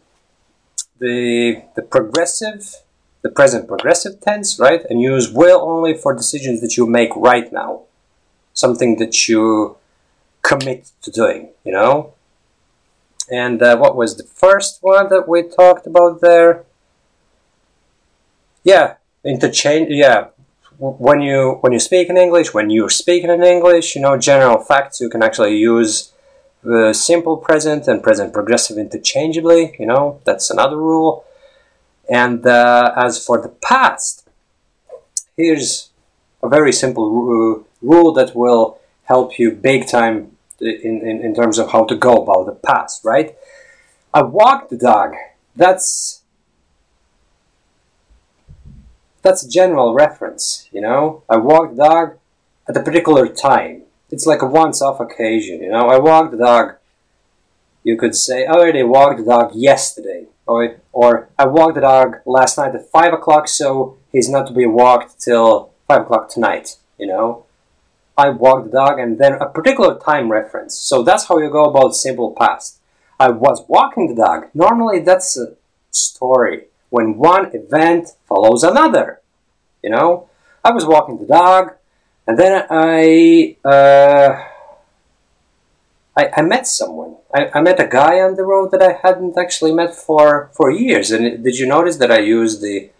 the 0.98 1.62
the 1.76 1.82
progressive, 1.82 2.76
the 3.22 3.28
present 3.28 3.68
progressive 3.68 4.20
tense, 4.20 4.58
right? 4.58 4.82
And 4.88 5.00
use 5.00 5.30
will 5.30 5.60
only 5.60 5.94
for 5.94 6.14
decisions 6.14 6.60
that 6.62 6.76
you 6.76 6.86
make 6.86 7.14
right 7.14 7.52
now, 7.52 7.82
something 8.54 8.96
that 8.96 9.28
you 9.28 9.76
commit 10.42 10.90
to 11.02 11.10
doing, 11.10 11.50
you 11.62 11.72
know. 11.72 12.15
And 13.30 13.62
uh, 13.62 13.76
what 13.76 13.96
was 13.96 14.16
the 14.16 14.24
first 14.24 14.78
one 14.82 15.08
that 15.08 15.28
we 15.28 15.42
talked 15.42 15.86
about 15.86 16.20
there? 16.20 16.64
Yeah, 18.62 18.94
interchange. 19.24 19.88
Yeah, 19.90 20.28
when 20.78 21.20
you 21.20 21.58
when 21.60 21.72
you 21.72 21.78
speak 21.78 22.08
in 22.08 22.16
English, 22.16 22.54
when 22.54 22.70
you're 22.70 22.90
speaking 22.90 23.30
in 23.30 23.42
English, 23.42 23.94
you 23.96 24.02
know 24.02 24.16
general 24.16 24.58
facts. 24.58 25.00
You 25.00 25.08
can 25.08 25.22
actually 25.22 25.56
use 25.56 26.12
the 26.62 26.92
simple 26.92 27.36
present 27.36 27.86
and 27.88 28.02
present 28.02 28.32
progressive 28.32 28.78
interchangeably. 28.78 29.76
You 29.78 29.86
know 29.86 30.20
that's 30.24 30.50
another 30.50 30.76
rule. 30.76 31.24
And 32.08 32.46
uh, 32.46 32.92
as 32.96 33.24
for 33.24 33.40
the 33.40 33.48
past, 33.48 34.28
here's 35.36 35.90
a 36.42 36.48
very 36.48 36.72
simple 36.72 37.64
rule 37.82 38.12
that 38.12 38.36
will 38.36 38.78
help 39.04 39.38
you 39.38 39.50
big 39.50 39.88
time 39.88 40.35
in, 40.60 41.00
in, 41.02 41.24
in 41.24 41.34
terms 41.34 41.58
of 41.58 41.72
how 41.72 41.84
to 41.84 41.96
go 41.96 42.22
about 42.22 42.46
the 42.46 42.52
past, 42.52 43.04
right? 43.04 43.36
I 44.12 44.22
walked 44.22 44.70
the 44.70 44.76
dog. 44.76 45.14
That's 45.54 46.22
that's 49.22 49.44
a 49.44 49.48
general 49.48 49.92
reference, 49.92 50.68
you 50.72 50.80
know. 50.80 51.24
I 51.28 51.36
walked 51.36 51.76
the 51.76 51.82
dog 51.82 52.18
at 52.68 52.76
a 52.76 52.82
particular 52.82 53.26
time. 53.28 53.82
It's 54.10 54.26
like 54.26 54.42
a 54.42 54.46
once-off 54.46 55.00
occasion, 55.00 55.62
you 55.62 55.70
know. 55.70 55.88
I 55.88 55.98
walked 55.98 56.30
the 56.30 56.38
dog. 56.38 56.76
You 57.82 57.96
could 57.96 58.14
say, 58.14 58.46
I 58.46 58.52
already 58.52 58.84
walked 58.84 59.18
the 59.18 59.24
dog 59.24 59.52
yesterday, 59.54 60.26
or 60.46 60.76
or 60.92 61.28
I 61.38 61.46
walked 61.46 61.74
the 61.74 61.80
dog 61.80 62.16
last 62.24 62.56
night 62.58 62.74
at 62.74 62.88
five 62.90 63.12
o'clock, 63.12 63.48
so 63.48 63.98
he's 64.12 64.28
not 64.28 64.46
to 64.46 64.52
be 64.52 64.66
walked 64.66 65.20
till 65.20 65.72
five 65.88 66.02
o'clock 66.02 66.28
tonight, 66.28 66.76
you 66.98 67.06
know. 67.06 67.45
I 68.16 68.30
walked 68.30 68.66
the 68.66 68.72
dog, 68.72 68.98
and 68.98 69.18
then 69.18 69.34
a 69.34 69.46
particular 69.46 69.98
time 69.98 70.30
reference. 70.32 70.74
So 70.74 71.02
that's 71.02 71.26
how 71.26 71.38
you 71.38 71.50
go 71.50 71.64
about 71.64 71.94
simple 71.94 72.34
past. 72.38 72.80
I 73.20 73.30
was 73.30 73.64
walking 73.68 74.08
the 74.08 74.22
dog. 74.22 74.46
Normally, 74.54 75.00
that's 75.00 75.36
a 75.36 75.54
story 75.90 76.64
when 76.90 77.16
one 77.16 77.50
event 77.54 78.10
follows 78.26 78.62
another. 78.62 79.20
You 79.82 79.90
know, 79.90 80.28
I 80.64 80.70
was 80.72 80.86
walking 80.86 81.18
the 81.18 81.26
dog, 81.26 81.74
and 82.26 82.38
then 82.38 82.66
I 82.70 83.56
uh, 83.64 84.44
I, 86.16 86.30
I, 86.38 86.42
met 86.42 86.66
someone. 86.66 87.16
I, 87.34 87.50
I, 87.54 87.60
met 87.60 87.78
a 87.78 87.86
guy 87.86 88.20
on 88.20 88.36
the 88.36 88.42
road 88.42 88.70
that 88.70 88.82
I 88.82 88.98
hadn't 89.02 89.36
actually 89.36 89.72
met 89.72 89.94
for 89.94 90.50
for 90.54 90.70
years. 90.70 91.10
And 91.10 91.44
did 91.44 91.58
you 91.58 91.66
notice 91.66 91.96
that 91.98 92.10
I 92.10 92.20
used 92.20 92.62
the 92.62 92.90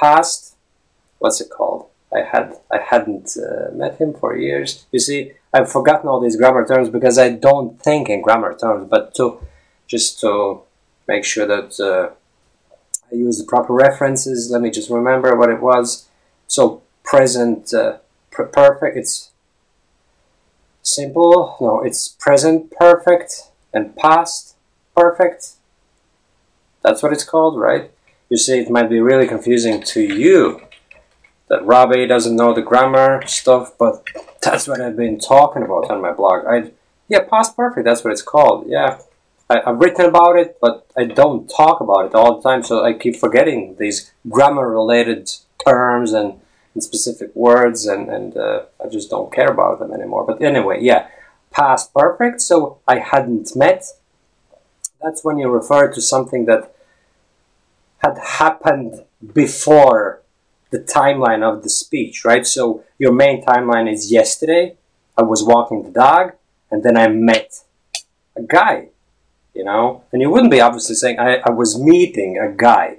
past? 0.00 0.56
What's 1.18 1.40
it 1.40 1.50
called? 1.50 1.86
I 2.14 2.22
had 2.22 2.54
I 2.70 2.78
hadn't 2.78 3.36
uh, 3.36 3.74
met 3.74 3.98
him 3.98 4.14
for 4.14 4.36
years. 4.36 4.86
You 4.92 5.00
see, 5.00 5.32
I've 5.52 5.70
forgotten 5.70 6.08
all 6.08 6.20
these 6.20 6.36
grammar 6.36 6.66
terms 6.66 6.88
because 6.88 7.18
I 7.18 7.30
don't 7.30 7.80
think 7.80 8.08
in 8.08 8.22
grammar 8.22 8.56
terms. 8.56 8.88
But 8.88 9.14
to 9.16 9.40
just 9.86 10.20
to 10.20 10.60
make 11.08 11.24
sure 11.24 11.46
that 11.46 11.80
uh, 11.80 12.14
I 13.10 13.16
use 13.16 13.38
the 13.38 13.44
proper 13.44 13.72
references, 13.72 14.50
let 14.50 14.62
me 14.62 14.70
just 14.70 14.90
remember 14.90 15.36
what 15.36 15.50
it 15.50 15.60
was. 15.60 16.08
So 16.46 16.82
present 17.02 17.74
uh, 17.74 17.98
perfect. 18.30 18.96
It's 18.96 19.30
simple. 20.82 21.56
No, 21.60 21.82
it's 21.82 22.08
present 22.08 22.70
perfect 22.70 23.50
and 23.72 23.96
past 23.96 24.54
perfect. 24.96 25.54
That's 26.82 27.02
what 27.02 27.12
it's 27.12 27.24
called, 27.24 27.58
right? 27.58 27.90
You 28.28 28.36
see, 28.36 28.60
it 28.60 28.70
might 28.70 28.88
be 28.88 29.00
really 29.00 29.26
confusing 29.26 29.82
to 29.82 30.00
you 30.00 30.60
that 31.48 31.64
Robbie 31.64 32.06
doesn't 32.06 32.36
know 32.36 32.54
the 32.54 32.62
grammar 32.62 33.26
stuff, 33.26 33.76
but 33.78 34.06
that's 34.42 34.66
what 34.66 34.80
I've 34.80 34.96
been 34.96 35.18
talking 35.18 35.62
about 35.62 35.90
on 35.90 36.00
my 36.00 36.12
blog. 36.12 36.46
I 36.46 36.72
yeah, 37.08 37.20
past 37.20 37.56
perfect. 37.56 37.84
That's 37.84 38.02
what 38.02 38.12
it's 38.12 38.22
called. 38.22 38.66
Yeah, 38.66 38.98
I, 39.50 39.60
have 39.66 39.78
written 39.78 40.06
about 40.06 40.36
it, 40.36 40.58
but 40.60 40.86
I 40.96 41.04
don't 41.04 41.48
talk 41.48 41.80
about 41.80 42.06
it 42.06 42.14
all 42.14 42.40
the 42.40 42.48
time, 42.48 42.62
so 42.62 42.82
I 42.82 42.94
keep 42.94 43.16
forgetting 43.16 43.76
these 43.78 44.12
grammar-related 44.28 45.30
terms 45.64 46.12
and, 46.14 46.40
and, 46.72 46.82
specific 46.82 47.34
words, 47.36 47.86
and 47.86 48.08
and 48.08 48.36
uh, 48.36 48.62
I 48.82 48.88
just 48.88 49.10
don't 49.10 49.32
care 49.32 49.48
about 49.48 49.80
them 49.80 49.92
anymore. 49.92 50.24
But 50.26 50.40
anyway, 50.42 50.78
yeah, 50.80 51.08
past 51.50 51.92
perfect. 51.92 52.40
So 52.40 52.78
I 52.88 52.98
hadn't 52.98 53.54
met. 53.54 53.84
That's 55.02 55.22
when 55.22 55.36
you 55.36 55.50
refer 55.50 55.92
to 55.92 56.00
something 56.00 56.46
that 56.46 56.74
had 57.98 58.18
happened 58.18 59.04
before 59.34 60.22
the 60.70 60.80
timeline 60.80 61.42
of 61.42 61.62
the 61.62 61.68
speech, 61.68 62.24
right? 62.24 62.46
So 62.46 62.84
your 62.98 63.12
main 63.12 63.44
timeline 63.44 63.92
is 63.92 64.10
yesterday. 64.10 64.76
I 65.16 65.22
was 65.22 65.44
walking 65.44 65.82
the 65.82 65.90
dog, 65.90 66.32
and 66.70 66.82
then 66.82 66.96
I 66.96 67.08
met 67.08 67.60
a 68.36 68.42
guy, 68.42 68.88
you 69.54 69.64
know. 69.64 70.02
And 70.12 70.20
you 70.20 70.30
wouldn't 70.30 70.50
be 70.50 70.60
obviously 70.60 70.96
saying 70.96 71.18
I, 71.18 71.36
I 71.36 71.50
was 71.50 71.80
meeting 71.80 72.38
a 72.38 72.50
guy. 72.50 72.98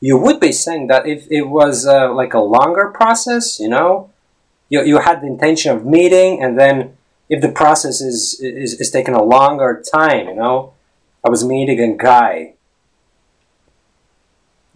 You 0.00 0.18
would 0.18 0.38
be 0.38 0.52
saying 0.52 0.88
that 0.88 1.06
if 1.06 1.26
it 1.30 1.42
was 1.42 1.86
uh, 1.86 2.12
like 2.12 2.34
a 2.34 2.40
longer 2.40 2.92
process, 2.94 3.58
you 3.58 3.68
know, 3.68 4.10
you, 4.68 4.82
you 4.84 4.98
had 4.98 5.20
the 5.20 5.26
intention 5.26 5.76
of 5.76 5.84
meeting, 5.84 6.42
and 6.42 6.58
then 6.58 6.96
if 7.28 7.40
the 7.40 7.48
process 7.48 8.00
is, 8.00 8.38
is, 8.40 8.74
is 8.80 8.90
taking 8.90 9.14
a 9.14 9.22
longer 9.22 9.82
time, 9.92 10.28
you 10.28 10.34
know, 10.34 10.74
I 11.24 11.30
was 11.30 11.44
meeting 11.44 11.80
a 11.80 11.96
guy 11.96 12.53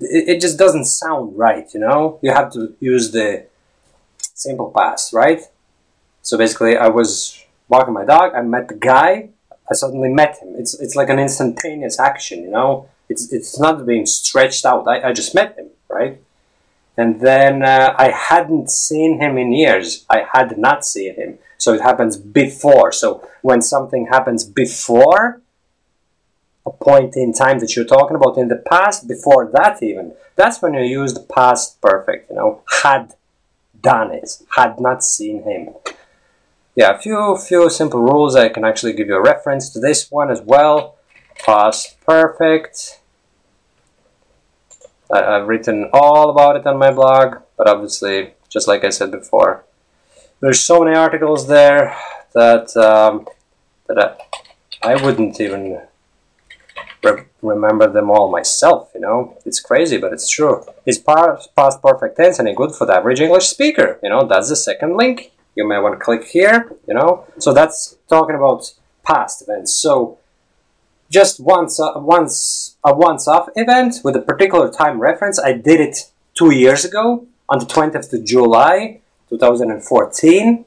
it, 0.00 0.28
it 0.28 0.40
just 0.40 0.58
doesn't 0.58 0.86
sound 0.86 1.38
right, 1.38 1.66
you 1.74 1.80
know? 1.80 2.18
You 2.22 2.32
have 2.32 2.52
to 2.52 2.74
use 2.80 3.10
the 3.10 3.46
simple 4.20 4.72
past, 4.76 5.12
right? 5.12 5.42
So 6.22 6.36
basically, 6.36 6.76
I 6.76 6.88
was 6.88 7.44
walking 7.68 7.94
my 7.94 8.04
dog, 8.04 8.34
I 8.34 8.42
met 8.42 8.68
the 8.68 8.74
guy, 8.74 9.30
I 9.70 9.74
suddenly 9.74 10.08
met 10.08 10.38
him. 10.38 10.54
It's, 10.56 10.78
it's 10.80 10.96
like 10.96 11.10
an 11.10 11.18
instantaneous 11.18 12.00
action, 12.00 12.42
you 12.42 12.50
know? 12.50 12.88
It's, 13.08 13.32
it's 13.32 13.58
not 13.58 13.86
being 13.86 14.06
stretched 14.06 14.64
out. 14.64 14.86
I, 14.86 15.08
I 15.08 15.12
just 15.12 15.34
met 15.34 15.56
him, 15.58 15.70
right? 15.88 16.20
And 16.96 17.20
then 17.20 17.62
uh, 17.62 17.94
I 17.96 18.10
hadn't 18.10 18.70
seen 18.70 19.20
him 19.20 19.38
in 19.38 19.52
years. 19.52 20.04
I 20.10 20.26
had 20.32 20.58
not 20.58 20.84
seen 20.84 21.14
him. 21.14 21.38
So 21.56 21.72
it 21.72 21.80
happens 21.80 22.16
before. 22.16 22.92
So 22.92 23.26
when 23.42 23.62
something 23.62 24.06
happens 24.06 24.44
before, 24.44 25.40
point 26.70 27.16
in 27.16 27.32
time 27.32 27.58
that 27.60 27.74
you're 27.74 27.84
talking 27.84 28.16
about 28.16 28.38
in 28.38 28.48
the 28.48 28.56
past, 28.56 29.08
before 29.08 29.50
that 29.52 29.82
even, 29.82 30.14
that's 30.36 30.62
when 30.62 30.74
you 30.74 30.82
use 30.82 31.14
the 31.14 31.20
past 31.20 31.80
perfect, 31.80 32.30
you 32.30 32.36
know, 32.36 32.62
had 32.82 33.14
done 33.82 34.12
it, 34.12 34.38
had 34.56 34.80
not 34.80 35.04
seen 35.04 35.42
him. 35.42 35.74
Yeah, 36.74 36.94
a 36.94 36.98
few, 36.98 37.36
few 37.36 37.68
simple 37.70 38.00
rules. 38.00 38.36
I 38.36 38.48
can 38.48 38.64
actually 38.64 38.92
give 38.92 39.08
you 39.08 39.16
a 39.16 39.22
reference 39.22 39.70
to 39.70 39.80
this 39.80 40.10
one 40.10 40.30
as 40.30 40.40
well. 40.40 40.96
Past 41.44 42.00
perfect. 42.06 43.00
I, 45.12 45.22
I've 45.22 45.48
written 45.48 45.90
all 45.92 46.30
about 46.30 46.56
it 46.56 46.66
on 46.66 46.78
my 46.78 46.90
blog, 46.92 47.38
but 47.56 47.68
obviously, 47.68 48.34
just 48.48 48.68
like 48.68 48.84
I 48.84 48.90
said 48.90 49.10
before, 49.10 49.64
there's 50.40 50.60
so 50.60 50.84
many 50.84 50.96
articles 50.96 51.48
there 51.48 51.96
that 52.34 52.76
um, 52.76 53.26
that 53.88 53.98
I, 54.82 54.92
I 54.92 55.02
wouldn't 55.02 55.40
even 55.40 55.80
re 57.02 57.24
remember 57.42 57.86
them 57.90 58.10
all 58.10 58.30
myself, 58.30 58.90
you 58.94 59.00
know. 59.00 59.36
It's 59.44 59.60
crazy, 59.60 59.98
but 59.98 60.12
it's 60.12 60.28
true. 60.28 60.64
Is 60.86 60.98
past, 60.98 61.54
past 61.54 61.80
perfect 61.82 62.16
tense 62.16 62.40
any 62.40 62.54
good 62.54 62.72
for 62.72 62.86
the 62.86 62.94
average 62.94 63.20
English 63.20 63.46
speaker? 63.46 63.98
You 64.02 64.10
know, 64.10 64.26
that's 64.26 64.48
the 64.48 64.56
second 64.56 64.96
link. 64.96 65.32
You 65.54 65.66
may 65.68 65.78
want 65.78 65.98
to 65.98 66.04
click 66.04 66.24
here, 66.24 66.70
you 66.86 66.94
know. 66.94 67.24
So 67.38 67.52
that's 67.52 67.96
talking 68.08 68.36
about 68.36 68.72
past 69.04 69.42
events. 69.42 69.72
So 69.72 70.18
just 71.10 71.40
once, 71.40 71.80
uh, 71.80 71.92
once 71.96 72.76
a 72.84 72.94
once-off 72.94 73.48
event 73.56 73.96
with 74.04 74.14
a 74.16 74.20
particular 74.20 74.70
time 74.70 75.00
reference. 75.00 75.38
I 75.38 75.52
did 75.52 75.80
it 75.80 76.10
two 76.34 76.52
years 76.52 76.84
ago 76.84 77.26
on 77.48 77.58
the 77.58 77.66
20th 77.66 78.12
of 78.12 78.24
July 78.24 79.00
2014 79.30 80.64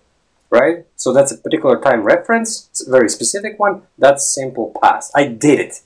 right? 0.51 0.85
So 0.97 1.11
that's 1.11 1.31
a 1.31 1.37
particular 1.37 1.79
time 1.79 2.03
reference, 2.03 2.67
it's 2.69 2.85
a 2.85 2.91
very 2.91 3.09
specific 3.09 3.57
one. 3.57 3.81
That's 3.97 4.31
simple 4.31 4.77
past. 4.81 5.11
I 5.15 5.25
did 5.25 5.59
it. 5.59 5.81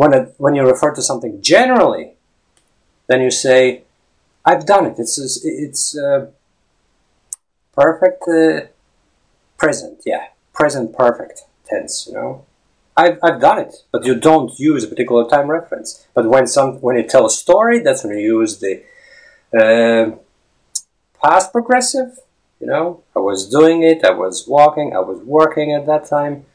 When, 0.00 0.12
it, 0.14 0.34
when 0.38 0.54
you 0.54 0.62
refer 0.74 0.90
to 0.94 1.02
something 1.02 1.42
generally, 1.42 2.06
then 3.08 3.20
you 3.20 3.30
say, 3.30 3.82
I've 4.44 4.64
done 4.64 4.86
it. 4.86 4.94
It's, 4.98 5.18
it's 5.44 5.98
uh, 5.98 6.30
perfect 7.74 8.22
uh, 8.28 8.68
present, 9.56 9.96
yeah. 10.06 10.24
Present 10.52 10.96
perfect 10.96 11.42
tense, 11.68 12.06
you 12.06 12.14
know. 12.14 12.44
I've, 12.96 13.18
I've 13.22 13.40
done 13.40 13.58
it, 13.58 13.74
but 13.92 14.04
you 14.04 14.14
don't 14.14 14.58
use 14.58 14.82
a 14.84 14.88
particular 14.88 15.28
time 15.28 15.48
reference. 15.48 16.06
But 16.14 16.28
when 16.28 16.46
some 16.48 16.80
when 16.80 16.96
you 16.96 17.04
tell 17.04 17.26
a 17.26 17.30
story, 17.30 17.78
that's 17.78 18.02
when 18.02 18.18
you 18.18 18.40
use 18.40 18.58
the 18.58 18.82
uh, 19.56 20.16
past 21.22 21.52
progressive 21.52 22.18
you 22.60 22.66
know, 22.66 23.04
I 23.14 23.20
was 23.20 23.48
doing 23.48 23.82
it, 23.82 24.04
I 24.04 24.10
was 24.10 24.46
walking, 24.48 24.92
I 24.94 24.98
was 24.98 25.22
working 25.22 25.72
at 25.72 25.86
that 25.86 26.06
time. 26.06 26.46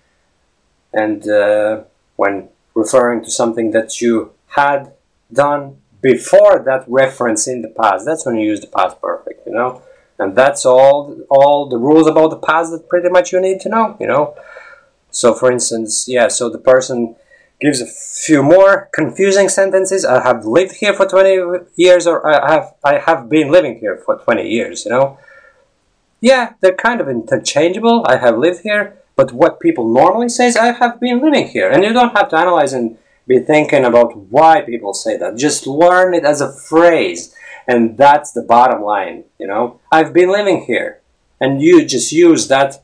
And 0.92 1.28
uh, 1.28 1.84
when 2.18 2.50
referring 2.76 3.24
to 3.24 3.32
something 3.32 3.72
that 3.72 4.02
you 4.02 4.32
had 4.48 4.94
done 5.32 5.78
before 6.02 6.62
that 6.66 6.84
reference 6.88 7.48
in 7.48 7.62
the 7.62 7.70
past, 7.70 8.06
that's 8.06 8.26
when 8.26 8.36
you 8.36 8.46
use 8.46 8.60
the 8.60 8.68
past 8.68 9.02
perfect, 9.02 9.46
you 9.48 9.54
know. 9.54 9.82
And 10.20 10.36
that's 10.36 10.66
all 10.66 11.18
all 11.30 11.68
the 11.68 11.78
rules 11.78 12.08
about 12.08 12.30
the 12.30 12.38
past 12.38 12.72
that 12.72 12.88
pretty 12.88 13.10
much 13.10 13.32
you 13.32 13.42
need 13.42 13.60
to 13.62 13.70
know, 13.70 13.98
you 14.00 14.08
know. 14.08 14.36
So 15.12 15.34
for 15.34 15.52
instance, 15.52 16.06
yeah, 16.08 16.28
so 16.28 16.50
the 16.50 16.60
person 16.60 17.16
gives 17.62 17.82
a 17.82 17.88
few 17.88 18.44
more 18.44 18.90
confusing 18.94 19.50
sentences. 19.50 20.06
I 20.06 20.22
have 20.24 20.46
lived 20.46 20.76
here 20.76 20.94
for 20.94 21.06
20 21.06 21.66
years 21.76 22.06
or 22.06 22.26
I 22.28 22.52
have 22.54 22.74
I 22.84 23.00
have 23.00 23.30
been 23.30 23.52
living 23.52 23.80
here 23.80 23.98
for 23.98 24.18
20 24.18 24.48
years, 24.48 24.86
you 24.86 24.92
know 24.92 25.18
yeah, 26.24 26.54
they're 26.62 26.74
kind 26.74 27.02
of 27.02 27.10
interchangeable. 27.10 28.06
I 28.08 28.16
have 28.16 28.38
lived 28.38 28.62
here, 28.64 28.96
but 29.16 29.32
what 29.32 29.60
people 29.60 29.92
normally 29.92 30.30
say 30.30 30.48
is 30.48 30.56
I 30.56 30.72
have 30.74 31.00
been 31.00 31.22
living 31.22 31.48
here. 31.48 31.70
And 31.70 31.84
you 31.84 31.94
don't 31.94 32.16
have 32.16 32.30
to 32.30 32.38
analyze 32.38 32.74
and 32.74 32.98
be 33.28 33.40
thinking 33.40 33.86
about 33.86 34.18
why 34.18 34.62
people 34.62 34.94
say 34.94 35.18
that. 35.18 35.38
Just 35.38 35.68
learn 35.68 36.14
it 36.14 36.26
as 36.26 36.42
a 36.42 36.52
phrase. 36.52 37.34
And 37.68 37.98
that's 37.98 38.32
the 38.32 38.42
bottom 38.42 38.82
line, 38.82 39.24
you 39.40 39.48
know. 39.48 39.80
I've 39.92 40.14
been 40.14 40.32
living 40.32 40.66
here. 40.66 41.02
And 41.40 41.62
you 41.62 41.86
just 41.86 42.12
use 42.12 42.48
that, 42.48 42.84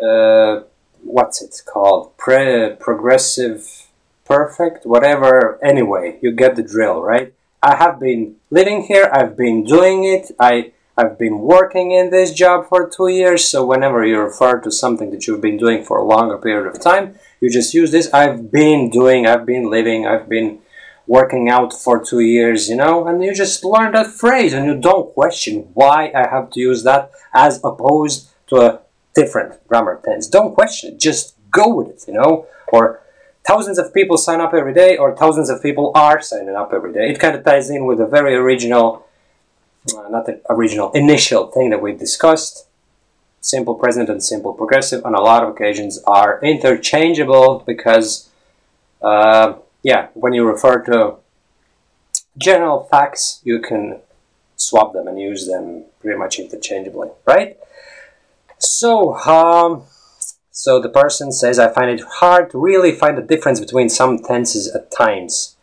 uh, 0.00 0.62
what's 1.02 1.42
it 1.42 1.60
called? 1.66 2.16
Pre 2.16 2.76
progressive 2.78 3.84
perfect, 4.24 4.86
whatever. 4.86 5.58
Anyway, 5.62 6.18
you 6.22 6.32
get 6.32 6.56
the 6.56 6.62
drill, 6.62 7.02
right? 7.02 7.32
I 7.62 7.76
have 7.76 8.00
been 8.00 8.36
living 8.50 8.82
here. 8.82 9.10
I've 9.12 9.36
been 9.36 9.64
doing 9.64 10.04
it. 10.04 10.30
I 10.38 10.72
I've 10.96 11.18
been 11.18 11.40
working 11.40 11.90
in 11.90 12.10
this 12.10 12.32
job 12.32 12.68
for 12.68 12.88
two 12.88 13.08
years, 13.08 13.44
so 13.44 13.66
whenever 13.66 14.04
you 14.04 14.20
refer 14.20 14.60
to 14.60 14.70
something 14.70 15.10
that 15.10 15.26
you've 15.26 15.40
been 15.40 15.56
doing 15.56 15.82
for 15.82 15.98
a 15.98 16.04
longer 16.04 16.38
period 16.38 16.68
of 16.72 16.80
time, 16.80 17.16
you 17.40 17.50
just 17.50 17.74
use 17.74 17.90
this. 17.90 18.12
I've 18.14 18.52
been 18.52 18.90
doing, 18.90 19.26
I've 19.26 19.44
been 19.44 19.68
living, 19.68 20.06
I've 20.06 20.28
been 20.28 20.60
working 21.08 21.48
out 21.48 21.72
for 21.72 22.02
two 22.02 22.20
years, 22.20 22.68
you 22.68 22.76
know, 22.76 23.08
and 23.08 23.24
you 23.24 23.34
just 23.34 23.64
learn 23.64 23.92
that 23.92 24.06
phrase 24.06 24.52
and 24.52 24.66
you 24.66 24.80
don't 24.80 25.12
question 25.14 25.68
why 25.74 26.12
I 26.14 26.28
have 26.28 26.50
to 26.50 26.60
use 26.60 26.84
that 26.84 27.10
as 27.34 27.58
opposed 27.64 28.30
to 28.46 28.56
a 28.56 28.80
different 29.14 29.66
grammar 29.66 30.00
tense. 30.04 30.28
Don't 30.28 30.54
question 30.54 30.94
it, 30.94 31.00
just 31.00 31.34
go 31.50 31.74
with 31.74 31.88
it, 31.88 32.04
you 32.06 32.14
know, 32.14 32.46
or 32.68 33.00
thousands 33.44 33.78
of 33.78 33.92
people 33.92 34.16
sign 34.16 34.40
up 34.40 34.54
every 34.54 34.72
day 34.72 34.96
or 34.96 35.16
thousands 35.16 35.50
of 35.50 35.60
people 35.60 35.90
are 35.96 36.22
signing 36.22 36.54
up 36.54 36.72
every 36.72 36.92
day. 36.92 37.10
It 37.10 37.18
kind 37.18 37.36
of 37.36 37.44
ties 37.44 37.68
in 37.68 37.84
with 37.84 38.00
a 38.00 38.06
very 38.06 38.34
original 38.34 39.03
uh, 39.92 40.08
not 40.08 40.26
the 40.26 40.40
original 40.48 40.90
initial 40.92 41.48
thing 41.48 41.70
that 41.70 41.82
we 41.82 41.92
discussed. 41.92 42.66
Simple 43.40 43.74
present 43.74 44.08
and 44.08 44.22
simple 44.22 44.54
progressive 44.54 45.04
on 45.04 45.14
a 45.14 45.20
lot 45.20 45.42
of 45.42 45.50
occasions 45.50 46.02
are 46.06 46.40
interchangeable 46.42 47.62
because, 47.66 48.30
uh, 49.02 49.54
yeah, 49.82 50.08
when 50.14 50.32
you 50.32 50.46
refer 50.46 50.82
to 50.84 51.16
general 52.38 52.88
facts, 52.90 53.40
you 53.44 53.60
can 53.60 54.00
swap 54.56 54.94
them 54.94 55.06
and 55.06 55.20
use 55.20 55.46
them 55.46 55.84
pretty 56.00 56.18
much 56.18 56.38
interchangeably, 56.38 57.08
right? 57.26 57.58
So, 58.58 59.14
um, 59.16 59.82
so 60.50 60.80
the 60.80 60.88
person 60.88 61.32
says, 61.32 61.58
I 61.58 61.72
find 61.72 61.90
it 61.90 62.04
hard 62.20 62.50
to 62.50 62.58
really 62.58 62.92
find 62.92 63.18
the 63.18 63.22
difference 63.22 63.60
between 63.60 63.90
some 63.90 64.18
tenses 64.18 64.74
at 64.74 64.90
times, 64.90 65.56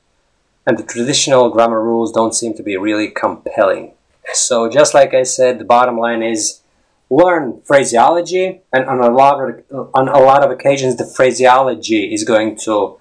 and 0.68 0.78
the 0.78 0.84
traditional 0.84 1.50
grammar 1.50 1.82
rules 1.82 2.12
don't 2.12 2.36
seem 2.36 2.54
to 2.54 2.64
be 2.64 2.78
really 2.78 3.10
compelling. 3.10 3.94
So 4.34 4.70
just 4.70 4.94
like 4.94 5.14
I 5.14 5.24
said, 5.24 5.60
the 5.60 5.66
bottom 5.66 5.98
line 5.98 6.24
is 6.24 6.62
learn 7.10 7.62
phraseology, 7.66 8.62
and 8.72 8.86
on 8.86 9.00
a 9.00 9.10
lot 9.10 9.42
of 9.42 9.90
on 9.94 10.08
a 10.08 10.20
lot 10.20 10.44
of 10.44 10.52
occasions, 10.52 10.96
the 10.96 11.06
phraseology 11.06 12.14
is 12.14 12.24
going 12.24 12.56
to 12.58 13.00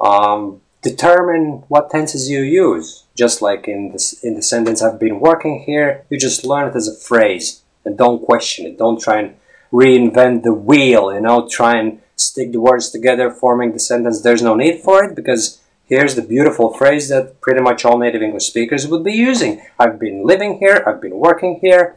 um, 0.00 0.60
determine 0.82 1.64
what 1.68 1.90
tenses 1.90 2.30
you 2.30 2.42
use. 2.42 3.04
Just 3.16 3.42
like 3.42 3.66
in 3.66 3.92
this 3.92 4.12
in 4.22 4.34
the 4.34 4.42
sentence, 4.42 4.80
"I've 4.80 5.00
been 5.00 5.20
working 5.20 5.64
here," 5.66 6.04
you 6.08 6.18
just 6.18 6.44
learn 6.44 6.68
it 6.68 6.76
as 6.76 6.88
a 6.88 6.94
phrase 6.94 7.62
and 7.84 7.98
don't 7.98 8.24
question 8.24 8.66
it. 8.66 8.78
Don't 8.78 9.00
try 9.00 9.18
and 9.18 9.34
reinvent 9.72 10.44
the 10.44 10.54
wheel. 10.54 11.12
You 11.12 11.20
know, 11.20 11.48
try 11.48 11.76
and 11.76 12.00
stick 12.16 12.52
the 12.52 12.60
words 12.60 12.90
together, 12.90 13.30
forming 13.30 13.72
the 13.72 13.80
sentence. 13.80 14.20
There's 14.20 14.42
no 14.42 14.54
need 14.54 14.80
for 14.80 15.04
it 15.04 15.16
because 15.16 15.60
Here's 15.88 16.14
the 16.14 16.22
beautiful 16.22 16.74
phrase 16.74 17.08
that 17.08 17.40
pretty 17.40 17.62
much 17.62 17.82
all 17.86 17.96
native 17.96 18.20
English 18.20 18.44
speakers 18.44 18.86
would 18.86 19.02
be 19.02 19.14
using. 19.14 19.62
I've 19.78 19.98
been 19.98 20.22
living 20.22 20.58
here, 20.58 20.84
I've 20.86 21.00
been 21.00 21.16
working 21.16 21.60
here. 21.62 21.96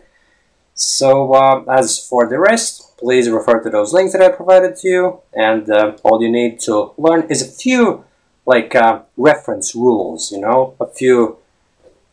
So 0.74 1.34
uh, 1.34 1.66
as 1.70 2.00
for 2.00 2.26
the 2.30 2.40
rest, 2.40 2.98
please 2.98 3.30
refer 3.30 3.60
to 3.62 3.70
those 3.70 3.92
links 3.92 4.14
that 4.14 4.22
I 4.22 4.30
provided 4.30 4.78
to 4.78 4.88
you. 4.88 5.20
And 5.34 5.70
uh, 5.70 5.98
all 6.04 6.22
you 6.22 6.32
need 6.32 6.62
to 6.62 6.94
learn 6.98 7.24
is 7.30 7.42
a 7.42 7.52
few 7.52 8.06
like 8.46 8.74
uh, 8.76 9.02
reference 9.18 9.76
rules, 9.76 10.32
you 10.32 10.40
know, 10.40 10.76
a 10.80 10.88
few 10.88 11.38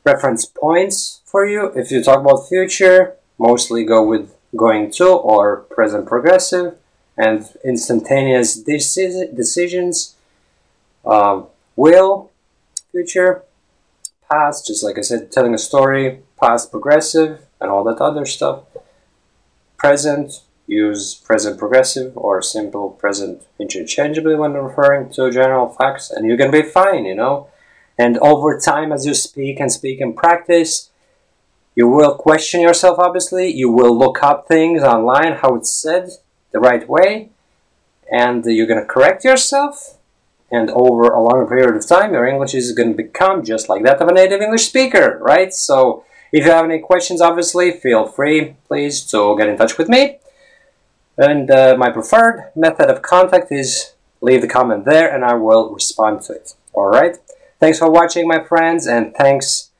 reference 0.04 0.46
points 0.46 1.20
for 1.24 1.46
you. 1.46 1.66
If 1.76 1.92
you 1.92 2.02
talk 2.02 2.18
about 2.18 2.48
future, 2.48 3.14
mostly 3.38 3.84
go 3.84 4.04
with 4.04 4.34
going 4.56 4.90
to 4.92 5.08
or 5.08 5.58
present 5.58 6.06
progressive 6.06 6.74
and 7.16 7.46
instantaneous 7.64 8.56
decisions. 8.56 10.16
Um, 11.04 11.46
will, 11.78 12.30
future, 12.90 13.44
past, 14.30 14.66
just 14.66 14.82
like 14.82 14.98
I 14.98 15.02
said, 15.02 15.30
telling 15.30 15.54
a 15.54 15.58
story, 15.58 16.20
past 16.40 16.70
progressive, 16.70 17.46
and 17.60 17.70
all 17.70 17.84
that 17.84 18.00
other 18.00 18.26
stuff. 18.26 18.64
Present, 19.76 20.42
use 20.66 21.14
present 21.14 21.58
progressive 21.58 22.16
or 22.16 22.42
simple 22.42 22.90
present 22.90 23.42
interchangeably 23.58 24.34
when 24.34 24.54
referring 24.54 25.10
to 25.12 25.30
general 25.30 25.68
facts, 25.68 26.10
and 26.10 26.28
you 26.28 26.36
can 26.36 26.50
be 26.50 26.62
fine, 26.62 27.04
you 27.04 27.14
know. 27.14 27.48
And 27.96 28.18
over 28.18 28.58
time, 28.58 28.92
as 28.92 29.06
you 29.06 29.14
speak 29.14 29.60
and 29.60 29.70
speak 29.70 30.00
and 30.00 30.16
practice, 30.16 30.90
you 31.74 31.86
will 31.88 32.16
question 32.16 32.60
yourself, 32.60 32.98
obviously. 32.98 33.52
You 33.52 33.70
will 33.70 33.96
look 33.96 34.22
up 34.22 34.48
things 34.48 34.82
online, 34.82 35.34
how 35.34 35.54
it's 35.54 35.72
said 35.72 36.10
the 36.52 36.58
right 36.58 36.88
way, 36.88 37.30
and 38.10 38.44
you're 38.44 38.66
going 38.66 38.80
to 38.80 38.86
correct 38.86 39.24
yourself 39.24 39.97
and 40.50 40.70
over 40.70 41.04
a 41.04 41.22
longer 41.22 41.46
period 41.46 41.76
of 41.76 41.86
time 41.86 42.12
your 42.12 42.26
English 42.26 42.54
is 42.54 42.72
going 42.72 42.90
to 42.90 42.96
become 42.96 43.44
just 43.44 43.68
like 43.68 43.82
that 43.84 44.00
of 44.00 44.08
a 44.08 44.12
native 44.12 44.40
English 44.40 44.66
speaker, 44.66 45.18
right? 45.20 45.52
So 45.52 46.04
if 46.32 46.44
you 46.44 46.50
have 46.50 46.64
any 46.64 46.78
questions, 46.78 47.20
obviously, 47.20 47.72
feel 47.72 48.06
free, 48.06 48.56
please, 48.66 49.04
to 49.10 49.36
get 49.38 49.48
in 49.48 49.56
touch 49.56 49.78
with 49.78 49.88
me. 49.88 50.18
And 51.16 51.50
uh, 51.50 51.76
my 51.76 51.90
preferred 51.90 52.50
method 52.54 52.90
of 52.90 53.02
contact 53.02 53.50
is 53.50 53.92
leave 54.20 54.42
the 54.42 54.48
comment 54.48 54.84
there 54.84 55.12
and 55.12 55.24
I 55.24 55.34
will 55.34 55.72
respond 55.72 56.22
to 56.22 56.34
it. 56.34 56.54
Alright? 56.74 57.18
Thanks 57.58 57.78
for 57.78 57.90
watching, 57.90 58.28
my 58.28 58.42
friends, 58.44 58.86
and 58.86 59.14
thanks 59.14 59.70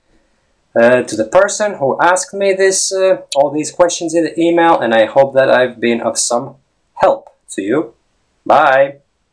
uh, 0.75 1.03
to 1.03 1.17
the 1.17 1.25
person 1.25 1.75
who 1.75 2.01
asked 2.01 2.35
me 2.35 2.53
this, 2.53 2.93
uh, 2.93 3.23
all 3.37 3.51
these 3.51 3.71
questions 3.71 4.15
in 4.15 4.25
the 4.25 4.41
email, 4.41 4.81
and 4.81 4.93
I 4.93 5.07
hope 5.07 5.35
that 5.35 5.49
I've 5.49 5.79
been 5.79 6.01
of 6.01 6.19
some 6.19 6.57
help 6.95 7.31
to 7.51 7.63
you. 7.63 7.95
Bye! 8.45 9.08